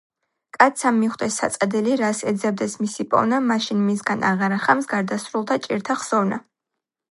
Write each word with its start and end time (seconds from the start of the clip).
კაცსა 0.55 0.91
მიჰხვდეს 0.95 1.35
საწადელი, 1.41 1.97
რას 2.01 2.21
ეძებდეს, 2.31 2.79
მისი 2.85 3.05
პოვნა, 3.13 3.41
მაშინ 3.51 3.85
მისგან 3.91 4.27
აღარა 4.33 4.59
ხამს 4.67 4.91
გარდასრულთა 4.95 5.61
ჭირთა 5.69 6.01
ხსოვნა. 6.03 6.45